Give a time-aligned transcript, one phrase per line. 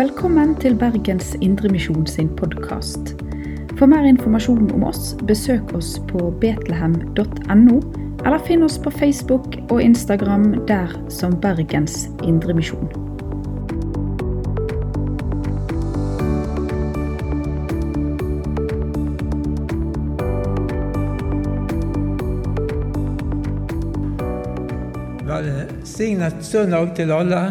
[0.00, 3.10] Velkommen til Bergens Indremisjon sin podkast.
[3.76, 7.74] For mer informasjon om oss, besøk oss på betlehem.no,
[8.24, 12.88] eller finn oss på Facebook og Instagram der som Bergens Indremisjon.
[25.28, 27.42] Velsignet søndag til alle.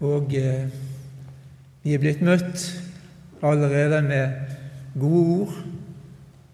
[0.00, 0.85] Og eh,
[1.86, 2.62] vi er blitt møtt
[3.46, 4.32] allerede med
[4.98, 5.52] gode ord,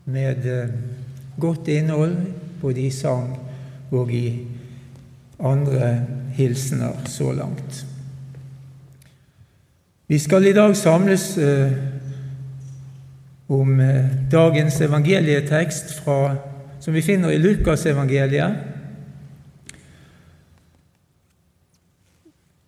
[0.04, 0.74] med eh,
[1.40, 2.18] godt innhold,
[2.60, 3.30] både i sang
[3.96, 4.26] og i
[5.40, 5.88] andre
[6.36, 7.80] hilsener så langt.
[10.12, 11.72] Vi skal i dag samles eh,
[13.48, 16.36] om eh, dagens evangelietekst fra,
[16.76, 18.60] som vi finner i Lukasevangeliet.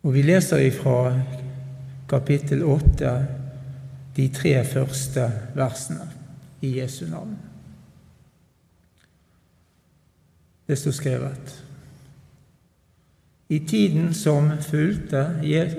[0.04, 1.10] Og vi leser ifra
[2.14, 3.26] kapittel 8
[4.16, 5.26] de tre første
[5.56, 6.06] versene
[6.62, 7.34] i Jesu navn.
[10.68, 11.64] Det står skrevet.
[13.48, 15.26] I tiden som fulgte,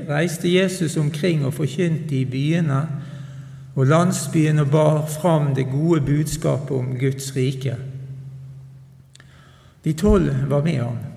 [0.09, 2.83] reiste Jesus omkring og forkynte i byene
[3.75, 7.77] og landsbyene og bar fram det gode budskapet om Guds rike.
[9.83, 11.14] De tolv var med ham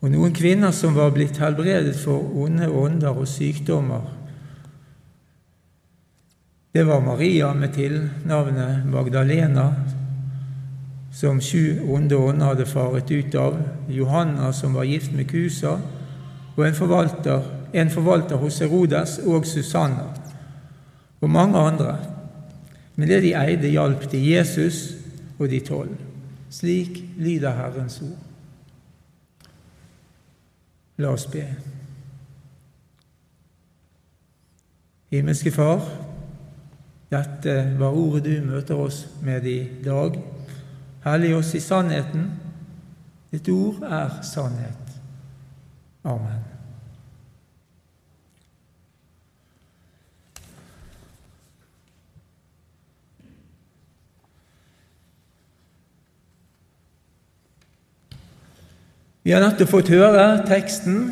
[0.00, 4.06] og noen kvinner som var blitt helbredet for onde ånder og sykdommer.
[6.72, 9.66] Det var Maria med tilnavnet Magdalena,
[11.12, 13.58] som sju onde ånder hadde faret ut av,
[13.90, 15.74] Johanna, som var gift med Kusa,
[16.56, 17.42] og en forvalter,
[17.74, 20.06] en forvalter hos Herodes, og Susanna,
[21.20, 21.96] og mange andre.
[22.96, 24.94] Men det de eide, hjalp til Jesus
[25.38, 25.94] og de tolv.
[26.50, 28.29] Slik lyder Herrens ord.
[31.00, 31.42] La oss be.
[35.10, 35.80] Himmelske Far,
[37.10, 40.20] dette var ordet du møter oss med i dag.
[41.06, 42.28] Hellig oss i sannheten.
[43.32, 44.96] Ditt ord er sannhet.
[46.04, 46.59] Amen.
[59.22, 61.10] Vi har nettopp fått høre teksten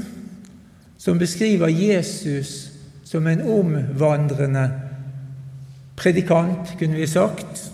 [0.99, 2.71] som beskriver Jesus
[3.05, 4.63] som en omvandrende
[5.99, 7.67] predikant, kunne vi sagt.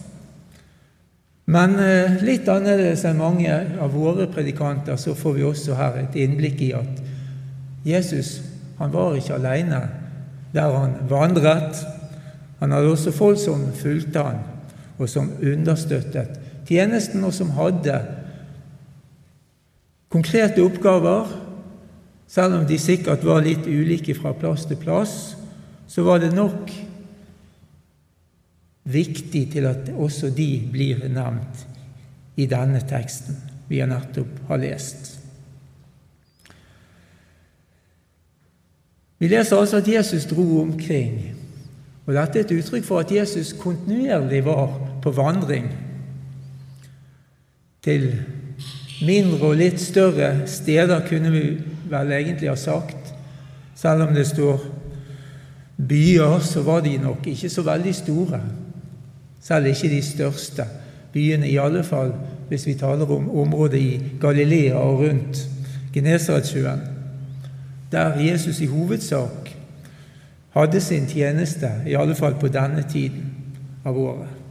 [1.44, 3.52] Men eh, litt annerledes enn mange
[3.82, 7.02] av våre predikanter så får vi også her et innblikk i at
[7.84, 8.38] Jesus
[8.78, 9.80] han var ikke alene
[10.54, 11.78] der han vandret.
[12.58, 14.42] Han hadde også folk som fulgte han,
[14.98, 17.98] og som understøttet tjenesten, og som hadde
[20.14, 21.26] Konkrete oppgaver,
[22.30, 25.14] selv om de sikkert var litt ulike fra plass til plass,
[25.90, 26.70] så var det nok
[28.94, 31.64] viktig til at også de blir nevnt
[32.38, 35.16] i denne teksten vi har nettopp har lest.
[39.18, 41.18] Vi leser altså at Jesus dro omkring,
[42.04, 45.70] og dette er et uttrykk for at Jesus kontinuerlig var på vandring
[47.82, 48.10] til
[49.04, 51.42] Mindre og litt større steder kunne vi
[51.90, 53.12] vel egentlig ha sagt.
[53.76, 54.62] Selv om det står
[55.76, 58.40] byer, så var de nok ikke så veldig store.
[59.40, 60.64] Selv ikke de største
[61.12, 62.14] byene, i alle fall
[62.48, 65.48] hvis vi taler om området i Galilea og rundt
[65.94, 66.80] Genesaretsjøen,
[67.92, 69.50] der Jesus i hovedsak
[70.54, 73.30] hadde sin tjeneste, i alle fall på denne tiden
[73.84, 74.43] av året.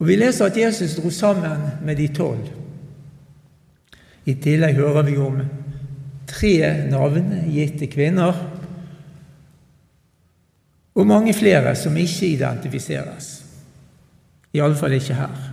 [0.00, 2.48] Og Vi leser at Jesus dro sammen med de tolv.
[4.24, 5.42] I tillegg hører vi om
[6.30, 6.54] tre
[6.88, 8.36] navn gitt til kvinner
[10.94, 13.30] og mange flere som ikke identifiseres.
[14.56, 15.46] Iallfall ikke her.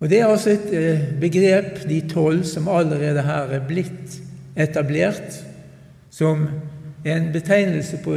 [0.00, 4.16] Og Det er altså et eh, begrep, de tolv, som allerede her er blitt
[4.56, 5.36] etablert
[6.10, 6.46] som
[7.04, 8.16] en betegnelse på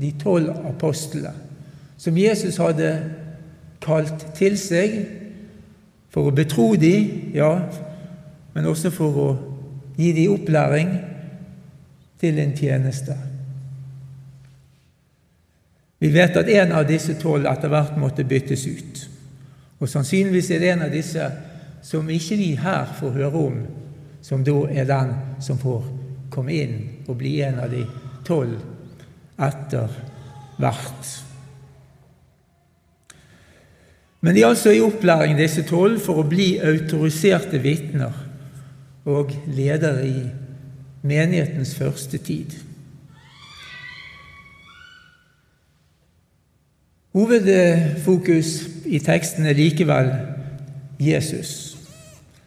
[0.00, 1.49] de tolv apostlene
[2.00, 2.90] som Jesus hadde
[3.84, 4.94] kalt til seg
[6.10, 7.52] for å betro dem, ja,
[8.54, 9.28] men også for å
[10.00, 10.94] gi dem opplæring
[12.20, 13.16] til en tjeneste.
[16.00, 19.06] Vi vet at en av disse tolv etter hvert måtte byttes ut.
[19.80, 21.30] Og sannsynligvis er det en av disse
[21.84, 23.62] som ikke vi her får høre om,
[24.24, 25.12] som da er den
[25.44, 25.84] som får
[26.32, 26.76] komme inn
[27.06, 27.84] og bli en av de
[28.24, 28.56] tolv
[29.40, 30.00] etter
[30.60, 31.29] hvert.
[34.20, 38.26] Men de er altså i opplæring, disse tolv, for å bli autoriserte vitner.
[39.04, 40.22] og ledere i
[41.02, 42.52] menighetens første tid.
[47.16, 48.50] Hovedfokus
[48.86, 50.12] i teksten er likevel
[51.00, 51.78] Jesus,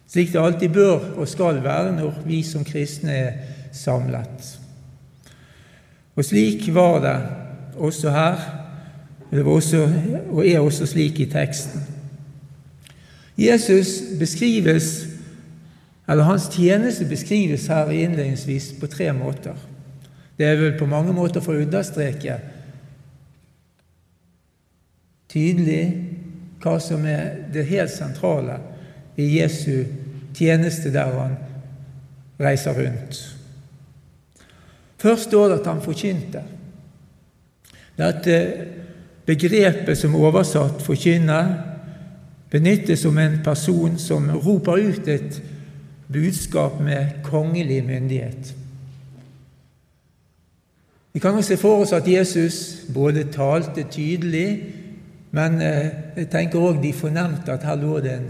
[0.08, 3.32] slik det alltid bør og skal være når vi som kristne er
[3.74, 4.54] samlet.
[6.14, 7.16] Og slik var det
[7.76, 8.63] også her,
[9.34, 9.82] det også,
[10.30, 11.82] og er også slik i teksten.
[13.38, 15.06] Jesus beskrives,
[16.08, 19.54] eller hans tjeneste beskrives her innledningsvis på tre måter.
[20.38, 22.38] Det er vel på mange måter for å understreke
[25.30, 25.82] tydelig
[26.62, 28.58] hva som er det helt sentrale
[29.20, 29.84] i Jesu
[30.34, 31.36] tjeneste der han
[32.40, 33.18] reiser rundt.
[34.98, 36.42] Først står det at han forkynte.
[37.98, 38.38] Dette
[39.26, 41.54] begrepet som oversatt 'forkynner'
[42.50, 45.42] benyttes om en person som roper ut et
[46.12, 48.54] budskap med kongelig myndighet.
[51.12, 54.74] Vi kan også se for oss at Jesus både talte tydelig
[55.34, 58.28] men eh, jeg tenker òg de fornemte at her lå det en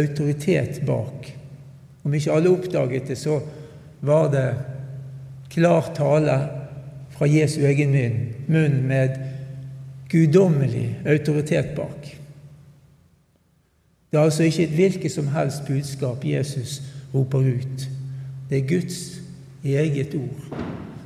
[0.00, 1.30] autoritet bak.
[2.02, 3.38] Om ikke alle oppdaget det, så
[4.06, 4.46] var det
[5.52, 6.38] klar tale
[7.14, 8.18] fra Jesu egen munn,
[8.50, 9.18] munn med
[10.10, 12.16] guddommelig autoritet bak.
[14.10, 16.80] Det er altså ikke et hvilket som helst budskap Jesus
[17.14, 17.88] roper ut.
[18.50, 19.20] Det er Guds
[19.64, 20.60] eget ord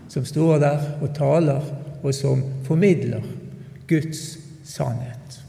[0.09, 1.63] som står der og taler,
[2.03, 3.23] og som formidler
[3.89, 5.41] Guds sannhet.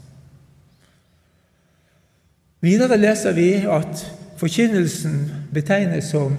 [2.60, 4.02] Videre leser vi at
[4.40, 6.36] forkynnelsen betegnes som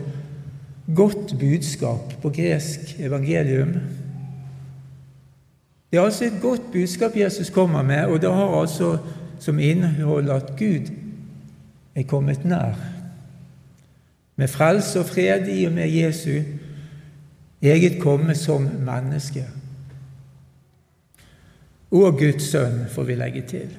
[0.96, 3.78] godt budskap på gresk evangelium.
[5.92, 8.98] Det er altså et godt budskap Jesus kommer med, og det har altså
[9.40, 10.92] som innhold at Gud
[11.96, 12.76] er kommet nær.
[14.36, 16.42] Med frelse og fred i og med Jesu
[17.62, 19.46] eget komme som menneske.
[21.92, 23.70] Og Guds sønn, får vi legge til.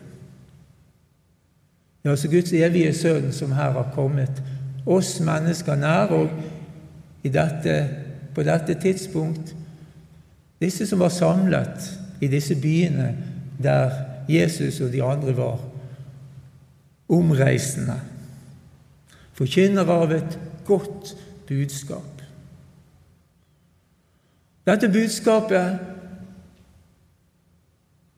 [2.02, 4.42] Det er altså Guds evige sønn som her har kommet
[4.86, 6.30] oss mennesker nær, og
[7.22, 7.88] dette,
[8.34, 9.54] på dette tidspunkt
[10.60, 11.90] disse som var samlet
[12.20, 13.12] i disse byene
[13.62, 13.90] der
[14.28, 15.58] Jesus og de andre var,
[17.08, 17.96] omreisende,
[19.38, 21.14] forkynner av et godt
[21.48, 22.22] budskap.
[24.68, 25.78] Dette budskapet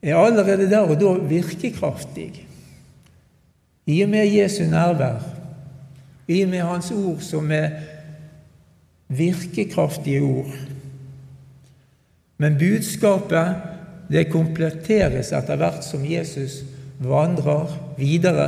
[0.01, 2.47] er allerede der og da virkekraftig.
[3.85, 5.21] I og med Jesu nærvær,
[6.27, 7.69] i og med Hans ord som er
[9.07, 10.51] virkekraftige ord.
[12.41, 13.67] Men budskapet
[14.09, 16.63] det kompletteres etter hvert som Jesus
[17.01, 18.47] vandrer videre,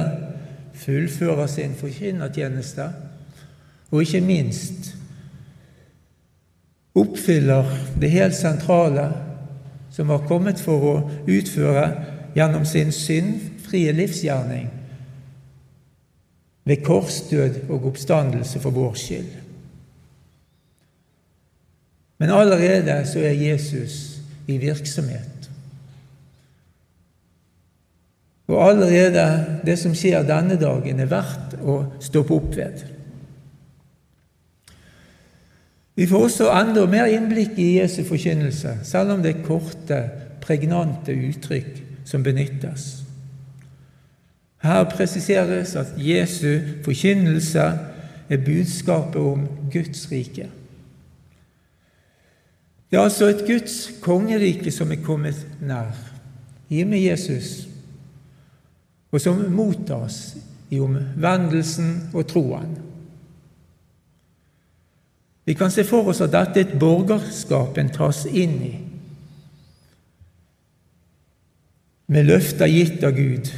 [0.74, 2.88] fullfører sin forkynnertjeneste,
[3.94, 4.95] og ikke minst
[6.98, 7.69] oppfyller
[8.01, 9.06] det helt sentrale
[9.94, 10.96] som har kommet for å
[11.30, 11.86] utføre
[12.34, 14.72] gjennom sin syndfrie livsgjerning
[16.66, 19.43] ved korsdød og oppstandelse for vår skyld.
[22.24, 25.50] Men allerede så er Jesus i virksomhet.
[28.48, 32.86] Og allerede det som skjer denne dagen, er verdt å stoppe opp ved.
[36.00, 40.01] Vi får også enda mer innblikk i Jesu forkynnelse, selv om det er korte,
[40.48, 42.89] pregnante uttrykk som benyttes.
[44.63, 47.70] Her presiseres at Jesu forkynnelse
[48.32, 50.53] er budskapet om Guds rike.
[52.94, 55.96] Det er altså et Guds kongerike som er kommet nær,
[56.70, 57.68] i med Jesus,
[59.12, 60.36] og som mottas
[60.70, 62.76] i omvendelsen og troen.
[65.46, 68.74] Vi kan se for oss at dette er et borgerskap en tas inn i,
[72.14, 73.50] med løfter gitt av Gud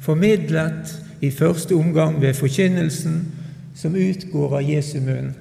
[0.00, 3.20] formidlet i første omgang ved forkynnelsen
[3.76, 5.34] som utgår av Jesu munn.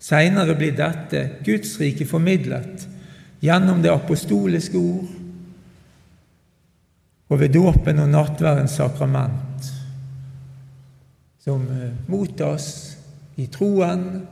[0.00, 2.86] Seinere blir dette Guds rike formidlet
[3.44, 5.16] gjennom det apostoliske ord
[7.30, 9.68] og ved dåpen og nattverdens sakrament,
[11.40, 12.66] som eh, mottas
[13.38, 14.24] i troen,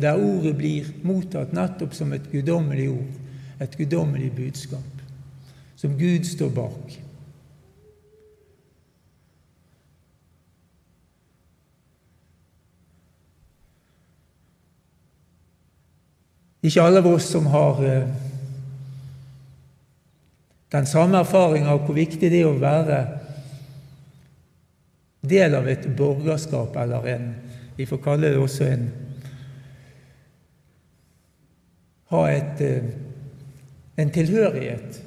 [0.00, 3.18] der ordet blir mottatt nettopp som et guddommelig ord,
[3.60, 5.04] et guddommelig budskap,
[5.76, 6.96] som Gud står bak.
[16.66, 18.08] Ikke alle av oss som har eh,
[20.74, 23.00] den samme erfaringa av hvor viktig det er å være
[25.26, 27.34] del av et borgerskap, eller en
[27.76, 28.86] Vi får kalle det også en
[32.08, 32.84] ha et, eh,
[33.98, 35.02] en tilhørighet.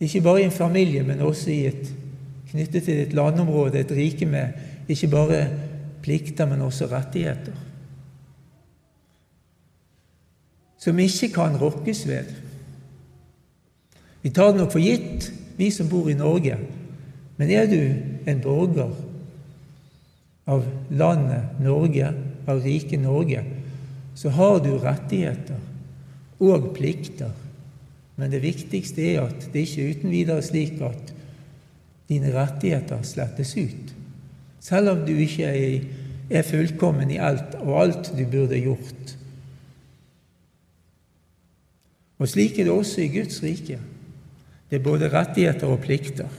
[0.00, 1.92] Ikke bare i en familie, men også et,
[2.50, 5.48] knyttet til et landområde, et rike med ikke bare
[6.02, 7.52] plikter, men også rettigheter.
[10.82, 12.32] Som ikke kan rokkes ved.
[14.22, 16.58] Vi tar det nok for gitt, vi som bor i Norge.
[17.38, 17.78] Men er du
[18.30, 18.90] en borger
[20.50, 22.10] av landet Norge,
[22.50, 23.44] av riket Norge,
[24.18, 25.60] så har du rettigheter
[26.42, 27.30] og plikter.
[28.18, 31.14] Men det viktigste er at det ikke uten videre slik at
[32.10, 33.94] dine rettigheter slettes ut.
[34.62, 35.48] Selv om du ikke
[36.30, 39.16] er fullkommen i alt og alt du burde gjort.
[42.22, 43.80] Og slik er det også i Guds rike.
[44.70, 46.30] Det er både rettigheter og plikter.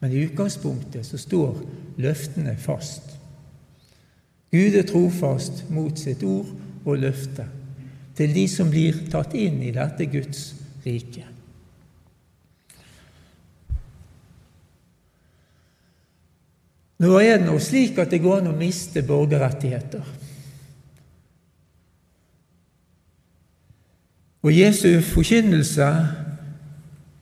[0.00, 1.58] Men i utgangspunktet så står
[2.00, 3.18] løftene fast.
[4.48, 6.48] Gud er trofast mot sitt ord
[6.86, 7.44] og løfte
[8.16, 10.46] til de som blir tatt inn i dette Guds
[10.86, 11.26] rike.
[16.98, 20.02] Nå er det nå slik at det går an å miste borgerrettigheter.
[24.42, 25.86] Og Jesu forkynnelse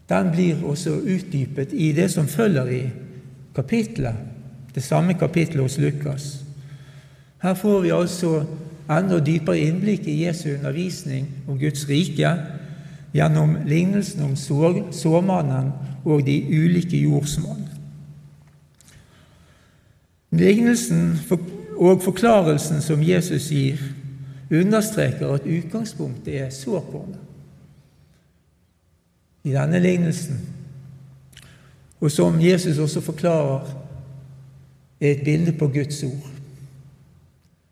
[0.08, 2.82] den blir også utdypet i det som følger i
[3.54, 4.14] kapittelet,
[4.74, 6.44] det samme kapittelet hos Lukas.
[7.42, 8.44] Her får vi altså
[8.90, 12.36] enda dypere innblikk i Jesu undervisning om Guds rike
[13.14, 14.36] gjennom lignelsen om
[14.92, 15.72] såmannen
[16.04, 17.64] og de ulike jordsmonn.
[20.30, 21.18] Lignelsen
[21.76, 23.80] og forklarelsen som Jesus gir,
[24.50, 27.22] understreker at utgangspunktet er såkornet
[29.46, 30.40] i denne lignelsen,
[32.00, 33.82] og som Jesus også forklarer,
[35.00, 36.30] er et bilde på Guds ord.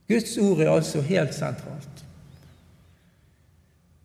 [0.09, 2.05] Guds ord er altså helt sentralt.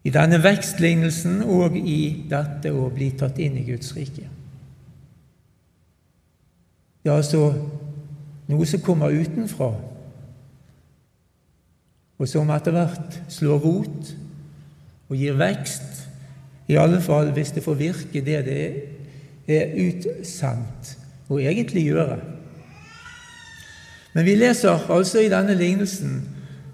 [0.04, 4.30] I denne vekstlignelsen og i dette å bli tatt inn i Guds rike.
[7.04, 7.52] Det er altså
[8.50, 9.74] noe som kommer utenfra,
[12.20, 14.14] og som etter hvert slår rot
[15.10, 16.06] og gir vekst,
[16.70, 20.92] i alle fall hvis det får virke det det er utsendt
[21.30, 22.20] å egentlig gjøre.
[24.14, 26.20] Men vi leser altså i denne lignelsen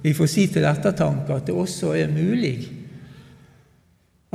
[0.03, 2.57] vi får si til ettertanke at det også er mulig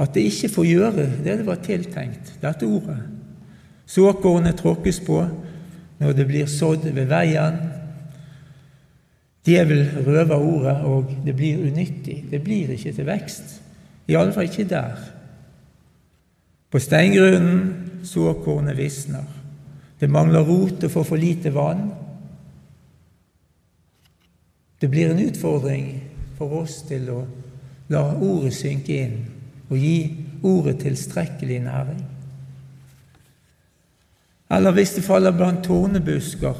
[0.00, 2.98] at det ikke får gjøre det det var tiltenkt, dette ordet.
[3.86, 5.20] Såkornet tråkkes på
[6.00, 7.58] når det blir sådd ved veien.
[9.46, 12.24] Djevel røver ordet, og det blir unyttig.
[12.30, 13.56] Det blir ikke til vekst.
[14.08, 14.98] I alle fall ikke der.
[16.70, 19.24] På steingrunnen såkornet visner.
[20.00, 21.90] Det mangler rot og får for lite vann.
[24.80, 25.90] Det blir en utfordring
[26.38, 27.18] for oss til å
[27.92, 29.18] la ordet synke inn
[29.70, 29.96] og gi
[30.42, 32.00] ordet tilstrekkelig næring.
[34.50, 36.54] Eller hvis det faller blant tornebusker,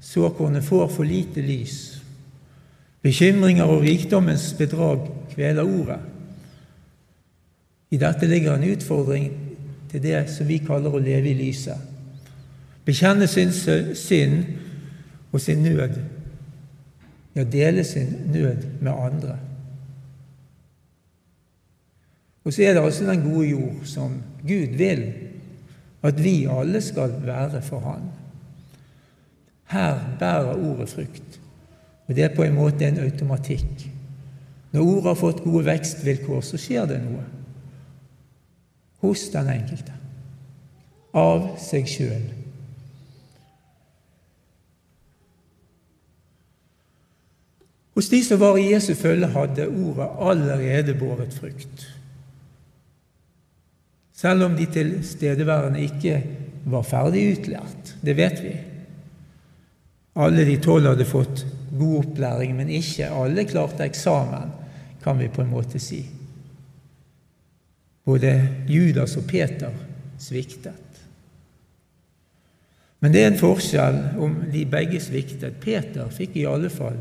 [0.00, 1.95] såkornet får for lite lys.
[3.06, 6.00] Bekymringer og rikdommens bedrag kveler ordet.
[7.90, 9.28] I dette ligger en utfordring
[9.92, 11.78] til det som vi kaller å leve i lyset.
[12.86, 14.44] Bekjenne sin synd
[15.32, 16.02] og sin nød
[17.36, 19.34] Ja, dele sin nød med andre.
[22.44, 25.02] Og så er det altså den gode jord som Gud vil
[26.02, 28.08] at vi alle skal være for Han.
[29.68, 31.40] Her bærer ordet frukt,
[32.06, 33.86] og det er på en måte en automatikk.
[34.72, 37.24] Når ordet har fått gode vekstvilkår, så skjer det noe
[39.04, 39.92] hos den enkelte,
[41.16, 42.24] av seg sjøl.
[47.96, 51.86] Hos de som var i Jesu følge, hadde ordet allerede båret frukt.
[54.16, 56.18] Selv om de tilstedeværende ikke
[56.68, 57.94] var ferdig utlært.
[58.04, 58.52] Det vet vi.
[60.16, 61.44] Alle de tolv hadde fått
[61.78, 64.52] god opplæring, men ikke alle klarte eksamen,
[65.02, 66.02] kan vi på en måte si.
[68.06, 69.70] Både Judas og Peter
[70.18, 70.82] sviktet.
[73.00, 75.60] Men det er en forskjell om de begge sviktet.
[75.60, 76.96] Peter fikk i alle fall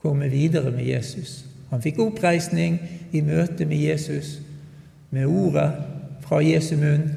[0.00, 1.44] komme videre med Jesus.
[1.70, 2.78] Han fikk oppreisning
[3.12, 4.38] i møte med Jesus,
[5.10, 5.70] med ordet
[6.24, 7.08] fra Jesu munn.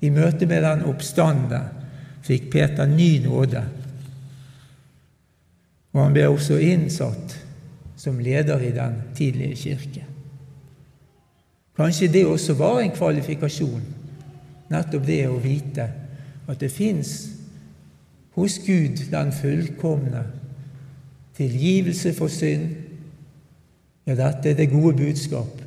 [0.00, 1.62] I møte med den oppstande
[2.24, 3.64] fikk Peter ny nåde.
[5.94, 7.36] Og han ble også innsatt
[7.96, 10.04] som leder i den tidlige kirke.
[11.76, 13.82] Kanskje det også var en kvalifikasjon,
[14.70, 15.86] nettopp det å vite
[16.46, 17.14] at det fins
[18.34, 20.24] hos Gud den fullkomne
[21.36, 22.80] tilgivelse for synd
[24.04, 25.62] Ja, dette er det gode budskap.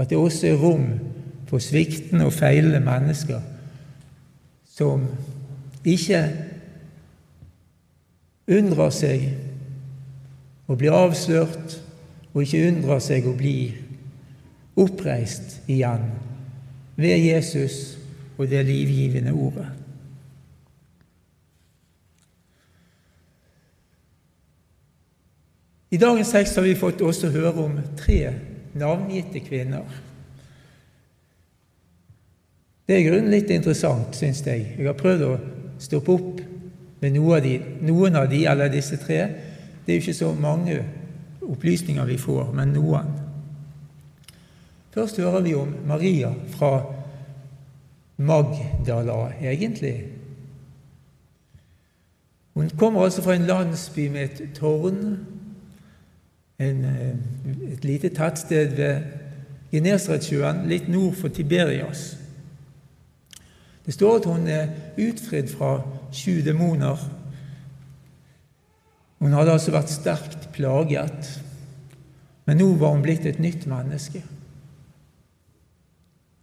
[0.00, 0.86] At det også er rom
[1.44, 3.42] for sviktende og feilende mennesker
[4.64, 5.04] som
[5.84, 6.22] ikke
[8.50, 9.28] undrer seg
[10.70, 11.78] å bli avslørt,
[12.30, 13.56] og ikke undrer seg å bli
[14.80, 16.06] oppreist igjen
[17.00, 17.96] ved Jesus
[18.36, 19.66] og det livgivende ordet.
[25.90, 28.30] I dagens tekst har vi fått også høre om tre
[28.78, 29.88] navngitte kvinner.
[32.86, 34.68] Det er grunnen litt interessant, syns jeg.
[34.78, 35.32] Jeg har prøvd å
[35.82, 36.39] stoppe opp
[37.00, 37.54] med noen av, de,
[37.86, 39.18] noen av de, eller disse tre.
[39.86, 40.78] Det er jo ikke så mange
[41.42, 43.10] opplysninger vi får, men noen.
[44.94, 46.72] Først hører vi om Maria fra
[48.20, 49.96] Magdala, egentlig.
[52.54, 55.04] Hun kommer altså fra en landsby med et tårn
[56.60, 59.02] en, eh, et lite tettsted ved
[59.72, 62.18] Genesaretsjøen, litt nord for Tiberias.
[63.86, 64.66] Det står at hun er
[64.98, 66.98] utfridd fra sju demoner.
[69.20, 71.28] Hun hadde altså vært sterkt plaget,
[72.48, 74.22] men nå var hun blitt et nytt menneske.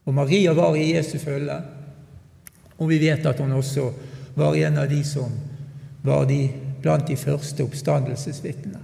[0.07, 1.57] Og Maria var i Jesu følge,
[2.77, 3.89] og vi vet at hun også
[4.37, 5.33] var en av de som
[6.05, 6.45] var de,
[6.81, 8.83] blant de første oppstandelsesvitnene.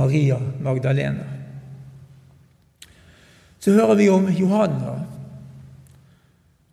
[0.00, 1.26] Maria Magdalena.
[3.60, 4.94] Så hører vi om Johanna.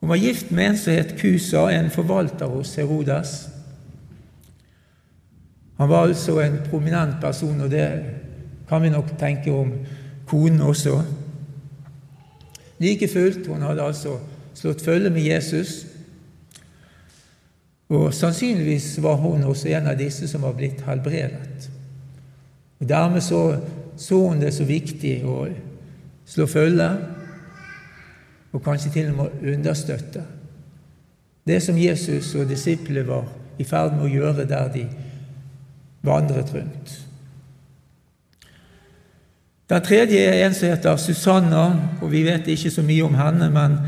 [0.08, 3.50] Hun var gift med en som het Kusa, en forvalter hos Herodes.
[5.78, 7.90] Han var altså en prominent person, og det
[8.70, 9.74] kan vi nok tenke om
[10.26, 11.02] konen også.
[12.80, 14.16] Like fullt, hun hadde altså
[14.56, 15.86] slått følge med Jesus,
[17.90, 21.68] og sannsynligvis var hun også en av disse som var blitt helbredet.
[22.80, 23.60] Og Dermed så,
[23.98, 25.50] så hun det så viktig å
[26.26, 27.17] slå følge,
[28.54, 30.24] og kanskje til og med understøtte
[31.48, 34.84] det som Jesus og disiplene var i ferd med å gjøre der de
[36.06, 36.96] vandret rundt.
[39.68, 41.64] Den tredje er en som heter Susanna,
[42.02, 43.80] og vi vet ikke så mye om henne, men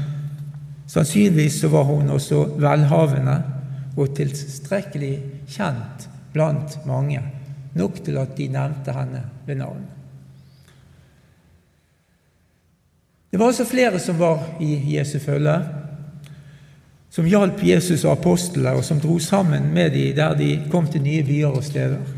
[0.92, 3.38] sannsynligvis så var hun også velhavende
[4.00, 5.14] og tilstrekkelig
[5.52, 7.22] kjent blant mange
[7.76, 9.88] nok til at de nevnte henne ved navn.
[13.32, 15.60] Det var også flere som var i Jesu følge,
[17.10, 21.02] som hjalp Jesus og apostlene, og som dro sammen med dem der de kom til
[21.02, 22.16] nye byer og steder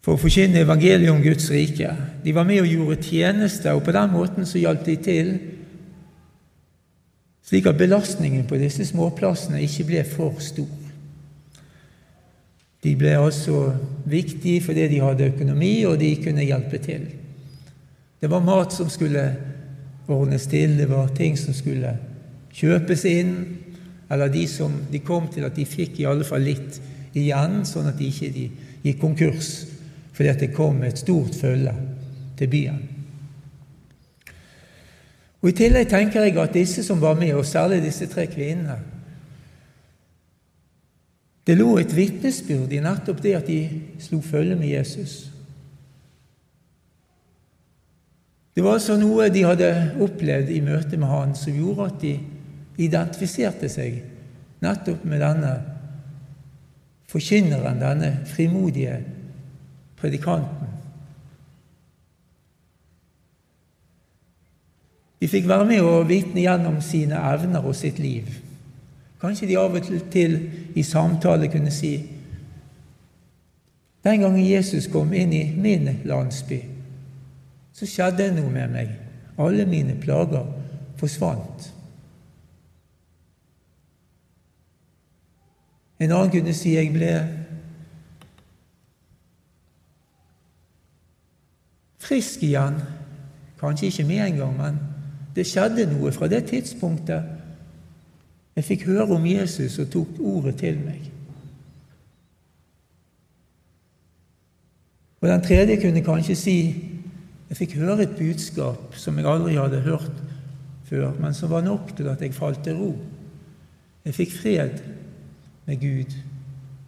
[0.00, 1.90] for å forkynne evangeliet om Guds rike.
[2.24, 5.32] De var med og gjorde tjeneste, og på den måten så hjalp de til
[7.50, 10.70] slik at belastningen på disse småplassene ikke ble for stor.
[12.80, 13.72] De ble altså
[14.08, 17.08] viktige fordi de hadde økonomi, og de kunne hjelpe til.
[18.20, 19.24] Det var mat som skulle
[20.10, 21.94] ordnes til, det var ting som skulle
[22.52, 23.34] kjøpes inn,
[24.10, 26.80] eller de som de kom til at de fikk i alle fall litt
[27.16, 28.46] igjen, sånn at de ikke de
[28.84, 29.52] gikk konkurs
[30.20, 31.72] fordi at det kom et stort følge
[32.36, 32.80] til byen.
[35.40, 38.76] Og I tillegg tenker jeg at disse som var med, og særlig disse tre kvinnene,
[41.48, 43.62] det lå et vitnesbyrd i nettopp det at de
[44.02, 45.29] slo følge med Jesus.
[48.54, 49.70] Det var altså noe de hadde
[50.02, 52.14] opplevd i møte med han som gjorde at de
[52.80, 54.00] identifiserte seg
[54.60, 55.52] nettopp med denne
[57.10, 58.98] forkynneren, denne frimodige
[60.00, 60.76] predikanten.
[65.20, 68.28] De fikk være med og vitne gjennom sine evner og sitt liv.
[69.20, 70.38] Kanskje de av og til
[70.74, 71.98] i samtale kunne si
[74.00, 76.56] Den gangen Jesus kom inn i min landsby,
[77.80, 78.88] så skjedde det noe med meg.
[79.40, 80.44] Alle mine plager
[81.00, 81.70] forsvant.
[86.00, 87.14] En annen kunne si jeg ble
[92.04, 92.76] frisk igjen.
[93.60, 94.78] Kanskje ikke med en gang, men
[95.36, 97.36] det skjedde noe fra det tidspunktet
[98.56, 101.06] jeg fikk høre om Jesus og tok ordet til meg.
[105.20, 106.56] Og Den tredje kunne kanskje si
[107.50, 110.22] jeg fikk høre et budskap som jeg aldri hadde hørt
[110.86, 112.90] før, men som var nok til at jeg falt til ro.
[114.06, 114.80] Jeg fikk fred
[115.66, 116.16] med Gud,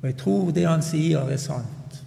[0.00, 2.02] og jeg tror det han sier, er sant.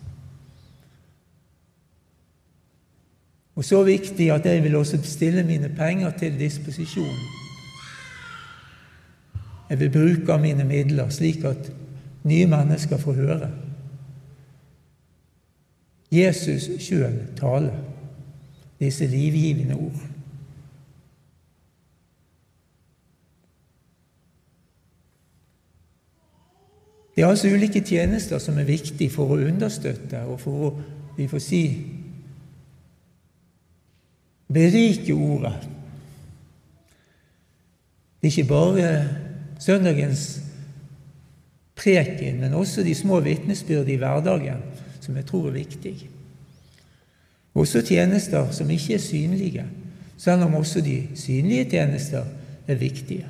[3.56, 7.44] Og så viktig at jeg vil også stille mine penger til disposisjon
[9.70, 11.70] jeg vil bruke av mine midler slik at
[12.26, 13.50] nye mennesker får høre.
[16.14, 17.74] Jesus sjøl taler
[18.80, 20.02] disse livgivende ord.
[27.16, 30.72] Det er altså ulike tjenester som er viktige for å understøtte og for å
[31.16, 31.62] vi får si
[34.52, 35.54] berike ordet.
[38.20, 38.90] Det er ikke bare
[39.60, 40.26] søndagens
[41.76, 44.64] preken, men også de små vitnesbyrd i hverdagen
[45.00, 45.96] som jeg tror er viktig.
[47.56, 49.66] Også tjenester som ikke er synlige,
[50.18, 52.26] selv om også de synlige tjenester
[52.68, 53.28] er viktige.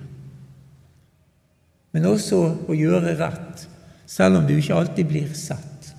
[1.94, 3.68] Men også å gjøre rett
[4.06, 5.92] selv om du ikke alltid blir sett.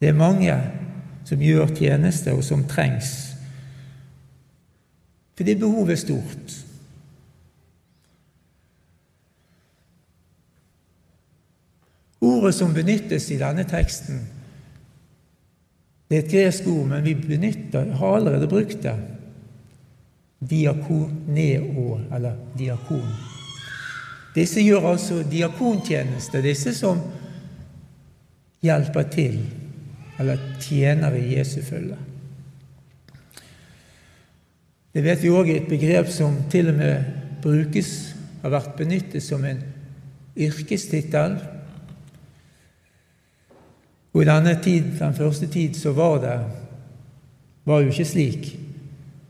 [0.00, 0.54] Det er mange
[1.24, 3.12] som gjør tjeneste, og som trengs.
[5.34, 6.56] Fordi behovet er stort.
[12.20, 14.20] Ordet som benyttes i denne teksten,
[16.08, 18.94] det er et gresk ord, men vi benytter, har allerede brukt det.
[20.44, 23.08] Diakoneo, eller diakon.
[24.34, 27.00] Disse gjør altså diakontjeneste, disse som
[28.64, 29.38] hjelper til,
[30.18, 31.96] eller tjener i Jesu følge.
[34.94, 37.08] Det vet vi òg er et begrep som til og med
[37.42, 37.94] brukes,
[38.44, 39.62] har vært benyttet som en
[40.36, 41.38] yrkestittel.
[44.14, 46.36] Og i denne tid, den første tid så var det
[47.64, 48.50] var jo ikke slik.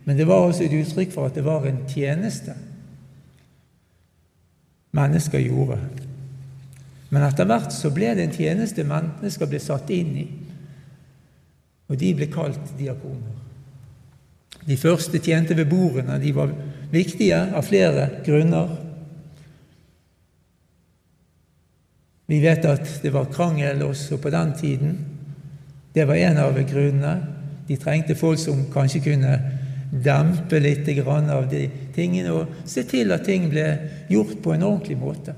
[0.04, 2.52] Men det var også et uttrykk for at det var en tjeneste
[4.94, 5.78] mennesker gjorde.
[7.10, 10.26] Men etter hvert så ble det en tjeneste mennesker ble satt inn i,
[11.88, 13.40] og de ble kalt diakoner.
[14.64, 16.16] De første tjente ved bordene.
[16.20, 16.52] De var
[16.92, 18.70] viktige av flere grunner.
[22.26, 24.98] Vi vet at det var krangel også på den tiden.
[25.94, 27.14] Det var en av grunnene.
[27.68, 29.34] De trengte folk som kanskje kunne
[30.04, 33.66] dempe litt av de tingene og se til at ting ble
[34.10, 35.34] gjort på en ordentlig måte.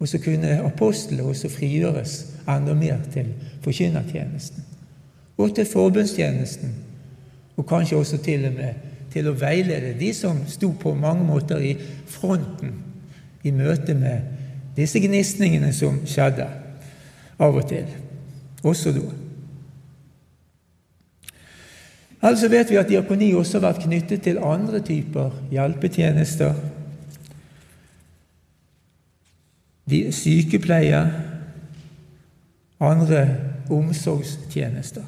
[0.00, 2.14] Og så kunne apostlene også frigjøres
[2.50, 3.28] enda mer til
[3.62, 4.64] forkynnertjenesten.
[5.38, 6.72] Og til forbundstjenesten,
[7.56, 11.60] og kanskje også til og med til å veilede de som sto på mange måter
[11.60, 11.74] i
[12.08, 12.78] fronten
[13.44, 14.41] i møte med
[14.76, 16.46] disse gnisningene som skjedde
[17.42, 17.88] av og til,
[18.62, 19.08] også da.
[22.22, 26.54] Altså vet vi at diakoni også har vært knyttet til andre typer hjelpetjenester.
[29.90, 31.00] De sykepleie,
[32.78, 33.24] andre
[33.70, 35.02] omsorgstjenester.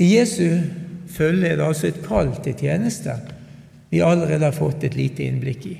[0.00, 0.56] I Jesu
[1.12, 3.18] følge er det altså et kall til tjeneste
[3.90, 5.76] vi allerede har fått et lite innblikk i.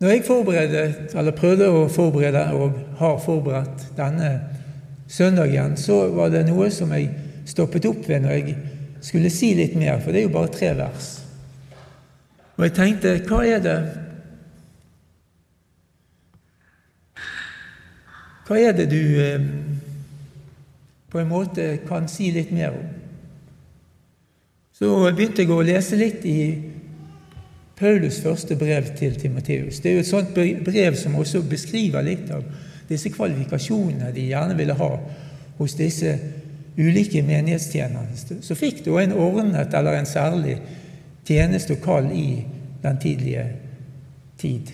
[0.00, 4.30] Når jeg forberedte, prøvde å forberede og har forberedt denne
[5.08, 7.10] søndagen, så var det noe som jeg
[7.44, 8.54] stoppet opp ved når jeg
[9.04, 11.10] skulle si litt mer, for det er jo bare tre vers.
[12.56, 13.80] Og jeg tenkte hva er det
[18.50, 19.44] Hva er det du eh,
[21.12, 22.88] på en måte kan si litt mer om?
[24.74, 26.40] Så begynte jeg å lese litt i
[27.80, 29.80] Paulus' første brev til Timoteus.
[29.80, 32.44] Det er jo et sånt brev som også beskriver litt av
[32.88, 34.90] disse kvalifikasjonene de gjerne ville ha
[35.58, 36.12] hos disse
[36.78, 38.42] ulike menighetstjenerne.
[38.42, 40.58] Så fikk du en ordnet eller en særlig
[41.24, 42.44] tjeneste og kall i
[42.82, 43.46] den tidlige
[44.38, 44.72] tid.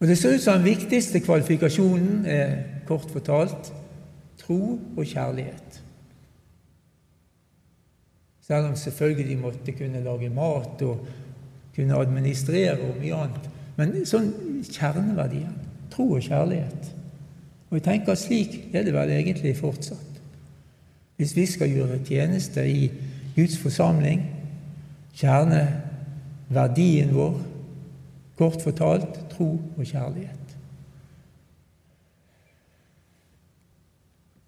[0.00, 3.72] Og Det ser ut som den viktigste kvalifikasjonen er kort fortalt
[4.42, 5.81] tro og kjærlighet.
[8.42, 11.06] Selv om selvfølgelig måtte kunne lage mat og
[11.76, 13.44] kunne administrere og mye annet.
[13.78, 14.32] Men sånn
[14.66, 15.52] kjerneverdier
[15.92, 16.82] tro og kjærlighet.
[17.70, 20.12] Og jeg tenker at slik er det vel egentlig fortsatt.
[21.16, 22.90] Hvis vi skal gjøre tjeneste i
[23.36, 24.20] Guds forsamling,
[25.16, 27.34] kjerneverdien vår,
[28.36, 30.41] kort fortalt tro og kjærlighet.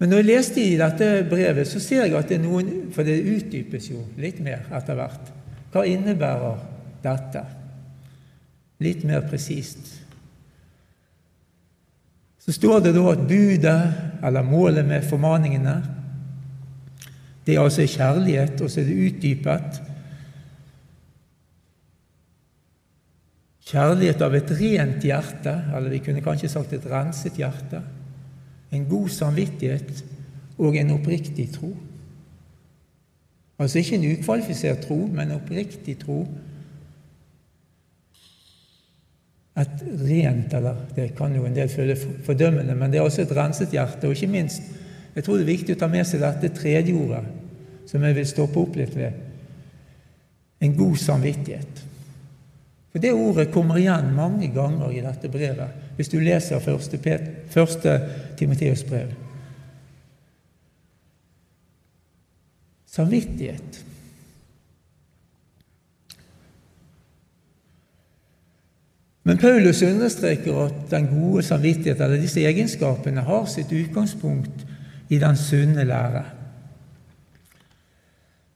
[0.05, 3.01] Men når jeg leste i dette brevet, så ser jeg at det er noen For
[3.01, 5.31] det utdypes jo litt mer etter hvert.
[5.73, 6.59] Hva innebærer
[7.01, 7.41] dette?
[8.85, 9.89] Litt mer presist.
[12.37, 13.81] Så står det da at budet,
[14.21, 15.73] eller målet med formaningene,
[17.49, 19.83] det er altså kjærlighet, og så er det utdypet.
[23.73, 27.81] Kjærlighet av et rent hjerte, eller vi kunne kanskje sagt et renset hjerte
[28.75, 30.03] en god samvittighet
[30.57, 31.71] og en oppriktig tro.
[33.59, 36.25] Altså ikke en ukvalifisert tro, men en oppriktig tro.
[39.55, 43.35] Et rent, eller det kan jo en del føle fordømmende, men det er også et
[43.35, 44.07] renset hjerte.
[44.07, 44.61] Og ikke minst,
[45.15, 47.23] jeg tror det er viktig å ta med seg dette tredje ordet,
[47.87, 49.23] som jeg vil stoppe opp litt ved.
[50.59, 51.83] En god samvittighet.
[52.91, 56.99] For Det ordet kommer igjen mange ganger i dette brevet, hvis du leser første,
[57.49, 57.99] første
[58.37, 59.11] Timoteus brev.
[62.85, 63.85] Samvittighet.
[69.25, 74.67] Men Paulus understreker at den gode samvittighet, eller disse egenskapene, har sitt utgangspunkt
[75.09, 76.23] i den sunne lære.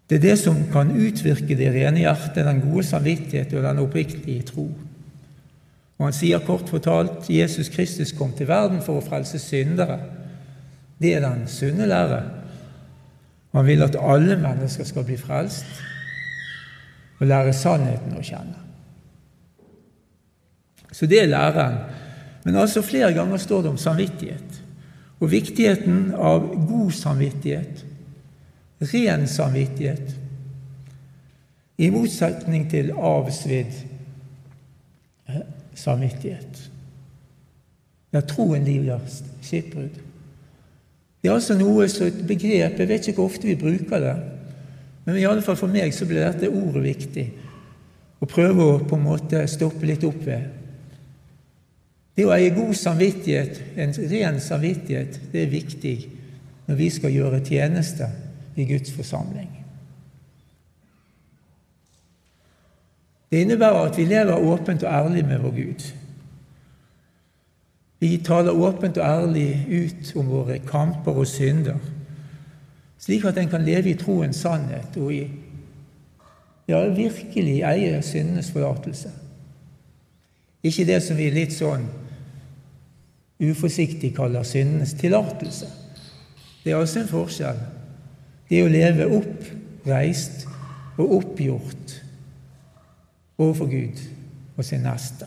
[0.10, 4.46] Det er det som kan utvirke det rene hjertet, den gode samvittighet og den oppriktige
[4.46, 4.70] tro.
[6.00, 10.00] Og Han sier kort fortalt Jesus Kristus kom til verden for å frelse syndere.
[11.00, 12.22] Det er den sunne lære.
[13.52, 15.84] Han vil at alle mennesker skal bli frelst
[17.20, 18.56] og lære sannheten å kjenne.
[20.92, 21.82] Så det er læren.
[22.46, 24.62] Men altså flere ganger står det om samvittighet.
[25.20, 27.84] Og viktigheten av god samvittighet,
[28.94, 30.16] ren samvittighet,
[31.80, 33.76] i motsetning til avsvidd
[35.80, 36.70] samvittighet.
[38.14, 39.02] Der troen lider
[39.42, 39.98] skipbrudd.
[41.20, 44.16] Det er altså noe som et begrep Jeg vet ikke hvor ofte vi bruker det,
[45.06, 47.26] men i alle fall for meg så blir dette ordet viktig.
[48.20, 50.48] Å prøve å på en måte stoppe litt opp ved.
[52.16, 55.96] Det å eie god samvittighet, en ren samvittighet, det er viktig
[56.68, 58.10] når vi skal gjøre tjeneste
[58.60, 59.59] i Guds forsamling.
[63.32, 65.94] Det innebærer at vi lever åpent og ærlig med vår Gud.
[68.00, 71.78] Vi taler åpent og ærlig ut om våre kamper og synder,
[73.00, 75.28] slik at en kan leve i troens sannhet og i
[76.68, 79.12] ja, virkelig eie syndenes forlatelse.
[80.64, 81.88] Ikke det som vi litt sånn
[83.40, 85.68] uforsiktig kaller syndenes tillatelse.
[86.64, 87.62] Det er altså en forskjell.
[88.50, 90.46] Det å leve oppreist
[91.00, 91.99] og oppgjort
[93.40, 94.02] overfor Gud
[94.58, 95.26] og sin neste.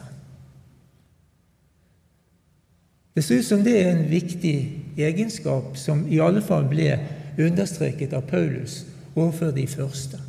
[3.14, 4.56] Det ser ut som det er en viktig
[4.96, 6.94] egenskap som i alle fall ble
[7.40, 8.82] understreket av Paulus
[9.14, 10.20] overfor de første.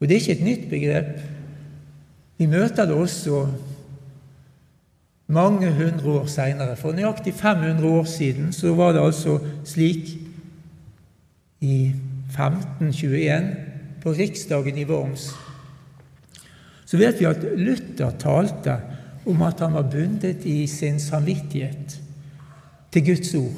[0.00, 1.20] Og Det er ikke et nytt begrep.
[2.38, 3.46] Vi møter det også
[5.26, 6.76] mange hundre år seinere.
[6.76, 10.18] For nøyaktig 500 år siden så var det altså slik
[11.60, 11.92] i
[12.30, 13.65] 1521
[14.02, 15.30] på riksdagen i Worms
[16.86, 18.76] så vet vi at Luther talte
[19.26, 21.96] om at han var bundet i sin samvittighet
[22.94, 23.56] til Guds ord.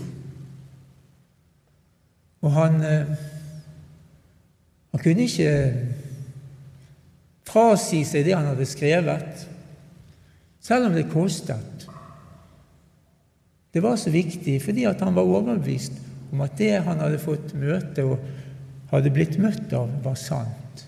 [2.40, 3.10] Og han, eh,
[4.94, 5.52] han kunne ikke
[7.48, 9.44] frasi seg det han hadde skrevet,
[10.64, 11.84] selv om det kostet.
[13.74, 16.00] Det var så viktig fordi han var overbevist
[16.32, 18.24] om at det han hadde fått møte og
[18.90, 20.84] hadde blitt møtt av, var sant.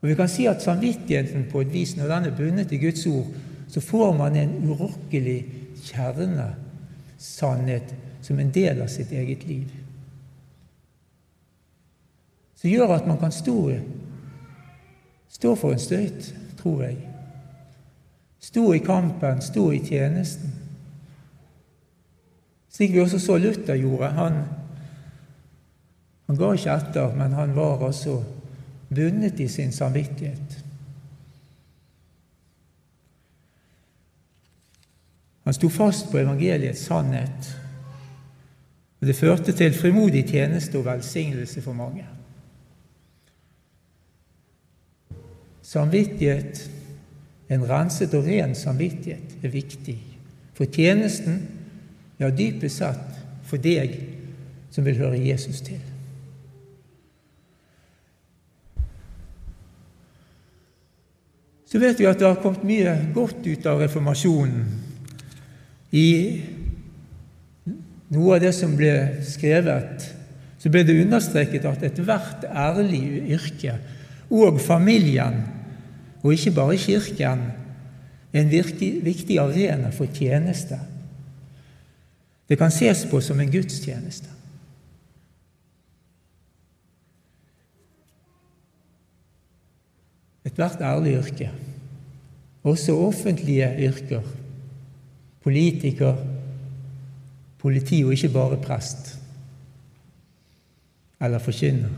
[0.00, 3.06] Og Vi kan si at samvittigheten på et vis, når den er bundet i Guds
[3.06, 3.26] ord,
[3.68, 5.44] så får man en urokkelig
[5.84, 9.68] kjernesannhet som en del av sitt eget liv.
[12.56, 13.72] Som gjør at man kan stå,
[15.28, 16.96] stå for en støyt, tror jeg.
[18.40, 20.50] Stå i kampen, stå i tjenesten.
[22.70, 24.08] Slik vi også så Luther gjorde.
[24.16, 24.32] Han,
[26.30, 28.20] han ga ikke etter, men han var altså
[28.86, 30.60] bundet i sin samvittighet.
[35.42, 37.50] Han sto fast på evangeliets sannhet,
[39.00, 42.06] og det førte til frimodig tjeneste og velsignelse for mange.
[45.66, 46.62] Samvittighet
[47.50, 49.98] en renset og ren samvittighet er viktig
[50.54, 51.42] for tjenesten,
[52.22, 53.98] ja, dypest sett for deg
[54.70, 55.89] som vil høre Jesus til.
[61.70, 64.64] Så vet vi at det har kommet mye godt ut av reformasjonen.
[65.94, 66.08] I
[68.10, 70.08] noe av det som ble skrevet,
[70.58, 73.04] så ble det understreket at ethvert ærlig
[73.36, 73.78] yrke
[74.30, 75.40] og familien
[76.20, 77.46] og ikke bare Kirken,
[78.32, 80.76] er en viktig, arena for tjeneste.
[82.48, 84.28] Det kan ses på som en gudstjeneste.
[90.44, 91.50] Ethvert ærlig yrke,
[92.62, 94.22] også offentlige yrker,
[95.42, 96.16] politiker,
[97.58, 99.18] politi og ikke bare prest,
[101.20, 101.88] eller forkynner.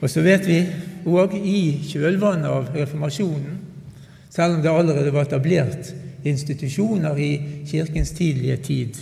[0.00, 0.58] Og så vet vi
[1.08, 3.60] òg i kjølvannet av reformasjonen,
[4.30, 5.94] selv om det allerede var etablert
[6.26, 7.30] institusjoner i
[7.66, 8.98] Kirkens tidlige tid,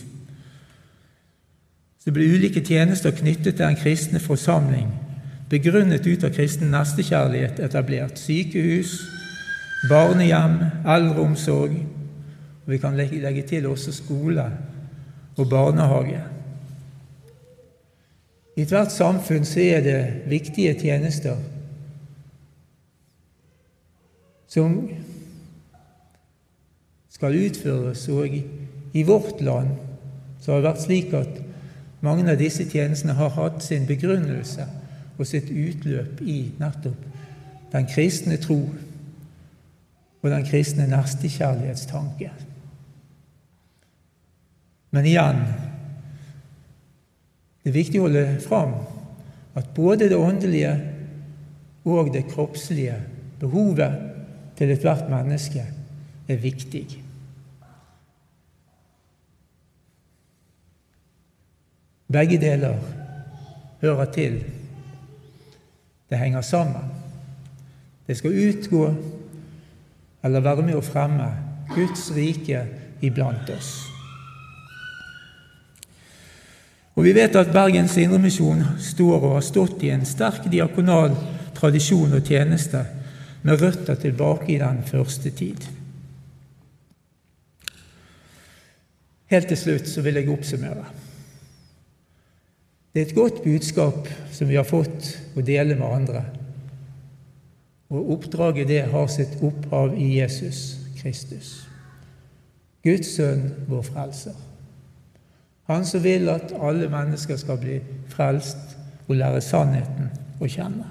[2.04, 4.90] så ble ulike tjenester knyttet til en kristne forsamling,
[5.50, 8.18] begrunnet ut av kristen nestekjærlighet, etablert.
[8.18, 8.96] Sykehus,
[9.90, 11.76] barnehjem, eldreomsorg,
[12.64, 14.46] og vi kan legge til også skole
[15.36, 16.22] og barnehage.
[18.56, 21.36] I ethvert samfunn så er det viktige tjenester
[24.46, 24.76] som
[27.10, 28.06] skal utføres.
[28.08, 28.38] Og
[28.94, 29.74] i vårt land
[30.40, 31.42] så har det vært slik at
[32.04, 34.68] mange av disse tjenestene har hatt sin begrunnelse
[35.18, 37.04] og sitt utløp i nettopp
[37.74, 38.58] den kristne tro
[40.24, 42.30] og den kristne nestekjærlighetstanke.
[44.94, 45.40] Men igjen
[47.64, 48.74] det er viktig å holde fram
[49.56, 50.74] at både det åndelige
[51.88, 52.98] og det kroppslige
[53.40, 53.96] behovet
[54.58, 55.64] til ethvert menneske
[56.28, 56.84] er viktig.
[62.14, 62.76] Begge deler
[63.80, 64.38] hører til.
[66.08, 66.90] Det henger sammen.
[68.06, 68.94] Det skal utgå
[70.24, 71.26] eller være med å fremme
[71.74, 72.64] Guds rike
[73.04, 73.72] iblant oss.
[76.94, 81.16] Og Vi vet at Bergens Indremisjon står og har stått i en sterk diakonal
[81.56, 82.84] tradisjon og tjeneste
[83.42, 85.66] med røtter tilbake i den første tid.
[89.32, 90.86] Helt til slutt så vil jeg oppsummere.
[92.94, 96.20] Det er et godt budskap som vi har fått å dele med andre.
[97.90, 101.48] Og oppdraget det har sitt opphav i Jesus Kristus,
[102.86, 104.36] Guds sønn, vår frelser.
[105.66, 107.80] Han som vil at alle mennesker skal bli
[108.12, 108.76] frelst
[109.08, 110.86] og lære sannheten å kjenne.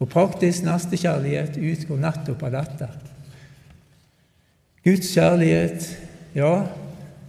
[0.00, 2.88] Og praktisk nestekjærlighet utgår nettopp av dette.
[4.88, 5.86] Guds kjærlighet,
[6.32, 6.54] ja,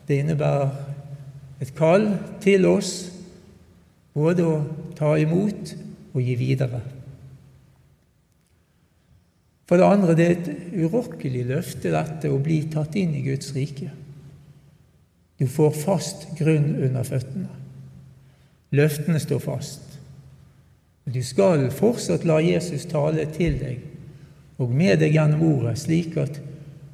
[0.07, 0.84] det innebærer
[1.61, 2.09] et kall
[2.43, 2.93] til oss
[4.15, 4.59] både å
[4.95, 5.73] ta imot
[6.15, 6.81] og gi videre.
[9.65, 10.49] For det andre det er et
[10.85, 13.89] urokkelig løfte, dette å bli tatt inn i Guds rike.
[15.39, 17.49] Du får fast grunn under føttene.
[18.75, 19.81] Løftene står fast.
[21.05, 23.81] Du skal fortsatt la Jesus tale til deg
[24.61, 26.39] og med deg gjennom ordet, slik at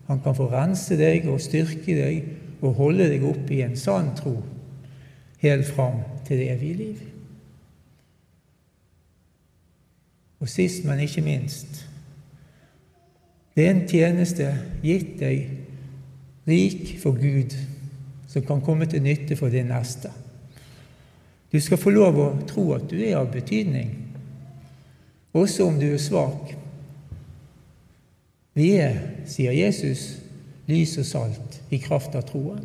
[0.08, 4.14] han kan få rense deg og styrke deg og holde deg oppe i en sann
[4.18, 4.36] tro
[5.42, 7.00] helt fram til det evige liv.
[10.42, 11.88] Og sist, men ikke minst
[13.56, 14.46] det er en tjeneste
[14.80, 15.50] gitt deg
[16.48, 17.52] rik for Gud
[18.32, 20.12] som kan komme til nytte for din neste.
[21.52, 23.92] Du skal få lov å tro at du er av betydning,
[25.36, 26.54] også om du er svak.
[28.56, 28.96] Vi er,
[29.28, 30.21] sier Jesus,
[30.72, 32.64] lys og salt i kraft av troen.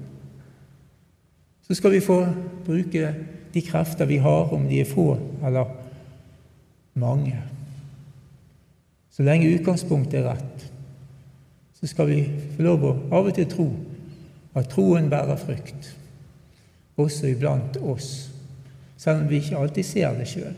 [1.66, 2.20] Så skal vi få
[2.66, 3.10] bruke
[3.54, 5.70] de krefter vi har, om de er få eller
[6.94, 7.38] mange.
[9.10, 10.66] Så lenge utgangspunktet er rett,
[11.80, 12.20] så skal vi
[12.56, 13.66] få lov å av og til tro
[14.56, 15.90] at troen bærer frukt,
[16.96, 18.30] også iblant oss,
[18.96, 20.54] selv om vi ikke alltid ser det sjøl.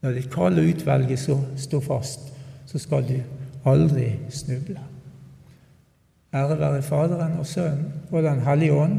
[0.00, 2.30] Når ditt kall og utvelgelse står fast,
[2.68, 3.18] så skal du
[3.68, 4.80] aldri snuble.
[6.34, 8.98] Ære være Faderen og Sønnen og Den hellige ånd,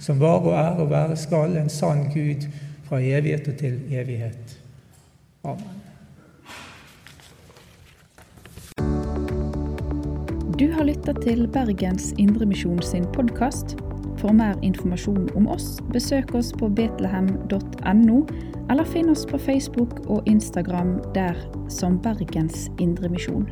[0.00, 2.44] som var og er og være skal en sann Gud
[2.84, 4.58] fra evighet og til evighet.
[5.44, 5.64] Amen.
[10.58, 13.76] Du har lytta til Bergens Indremisjon sin podkast.
[14.18, 18.20] For mer informasjon om oss, besøk oss på betlehem.no,
[18.70, 21.38] eller finn oss på Facebook og Instagram der
[21.68, 23.46] som Bergens Indremisjon.